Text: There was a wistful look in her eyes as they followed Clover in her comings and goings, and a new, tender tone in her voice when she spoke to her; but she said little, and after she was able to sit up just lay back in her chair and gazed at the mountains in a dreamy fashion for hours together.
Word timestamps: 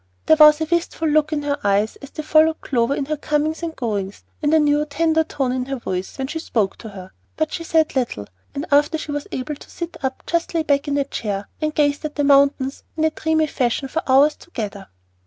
There 0.25 0.35
was 0.39 0.59
a 0.59 0.65
wistful 0.65 1.07
look 1.07 1.31
in 1.31 1.43
her 1.43 1.59
eyes 1.63 1.95
as 1.97 2.09
they 2.09 2.23
followed 2.23 2.59
Clover 2.59 2.95
in 2.95 3.05
her 3.05 3.17
comings 3.17 3.61
and 3.61 3.75
goings, 3.75 4.23
and 4.41 4.51
a 4.51 4.57
new, 4.57 4.83
tender 4.83 5.23
tone 5.23 5.51
in 5.51 5.65
her 5.65 5.75
voice 5.75 6.17
when 6.17 6.25
she 6.25 6.39
spoke 6.39 6.75
to 6.79 6.89
her; 6.89 7.11
but 7.37 7.53
she 7.53 7.63
said 7.63 7.95
little, 7.95 8.25
and 8.55 8.65
after 8.71 8.97
she 8.97 9.11
was 9.11 9.27
able 9.31 9.53
to 9.57 9.69
sit 9.69 9.97
up 10.03 10.23
just 10.25 10.55
lay 10.55 10.63
back 10.63 10.87
in 10.87 10.95
her 10.97 11.03
chair 11.03 11.49
and 11.61 11.75
gazed 11.75 12.03
at 12.03 12.15
the 12.15 12.23
mountains 12.23 12.83
in 12.97 13.03
a 13.03 13.11
dreamy 13.11 13.45
fashion 13.45 13.87
for 13.87 14.01
hours 14.07 14.35
together. 14.35 14.87